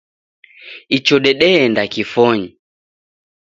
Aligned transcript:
Icho 0.97 1.15
dedeenda 1.23 1.81
kifonyi 1.93 2.49